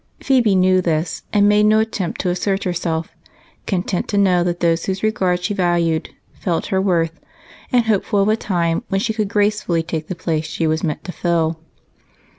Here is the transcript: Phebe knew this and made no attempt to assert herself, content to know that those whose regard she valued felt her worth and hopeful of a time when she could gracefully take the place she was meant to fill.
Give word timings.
Phebe 0.19 0.55
knew 0.55 0.81
this 0.81 1.21
and 1.31 1.47
made 1.47 1.67
no 1.67 1.77
attempt 1.79 2.19
to 2.21 2.29
assert 2.29 2.63
herself, 2.63 3.11
content 3.67 4.07
to 4.07 4.17
know 4.17 4.43
that 4.43 4.59
those 4.59 4.85
whose 4.85 5.03
regard 5.03 5.43
she 5.43 5.53
valued 5.53 6.09
felt 6.39 6.65
her 6.73 6.81
worth 6.81 7.19
and 7.71 7.85
hopeful 7.85 8.23
of 8.23 8.29
a 8.29 8.35
time 8.35 8.83
when 8.87 8.99
she 8.99 9.13
could 9.13 9.29
gracefully 9.29 9.83
take 9.83 10.07
the 10.07 10.15
place 10.15 10.47
she 10.47 10.65
was 10.65 10.83
meant 10.83 11.03
to 11.03 11.11
fill. 11.11 11.59